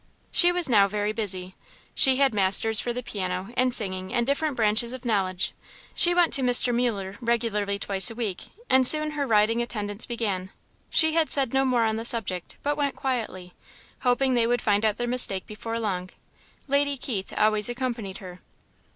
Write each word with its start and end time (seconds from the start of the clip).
She 0.31 0.51
was 0.51 0.67
now 0.67 0.87
very 0.87 1.11
busy. 1.11 1.53
She 1.93 2.15
had 2.15 2.33
masters 2.33 2.79
for 2.79 2.91
the 2.91 3.03
piano 3.03 3.49
and 3.55 3.71
singing 3.71 4.11
and 4.11 4.25
different 4.25 4.55
branches 4.55 4.93
of 4.93 5.05
knowledge; 5.05 5.53
she 5.93 6.15
went 6.15 6.33
to 6.33 6.41
Mr. 6.41 6.73
Muller 6.73 7.19
regularly 7.21 7.77
twice 7.77 8.09
a 8.09 8.15
week; 8.15 8.45
and 8.67 8.87
soon 8.87 9.11
her 9.11 9.27
riding 9.27 9.61
attendance 9.61 10.07
began. 10.07 10.49
She 10.89 11.13
had 11.13 11.29
said 11.29 11.53
no 11.53 11.65
more 11.65 11.83
on 11.83 11.97
the 11.97 12.03
subject, 12.05 12.57
but 12.63 12.77
went 12.77 12.95
quietly, 12.95 13.53
hoping 14.01 14.33
they 14.33 14.47
would 14.47 14.59
find 14.63 14.83
out 14.83 14.97
their 14.97 15.05
mistake 15.07 15.45
before 15.45 15.79
long. 15.79 16.09
Lady 16.67 16.97
Keith 16.97 17.31
always 17.37 17.69
accompanied 17.69 18.17
her. 18.17 18.41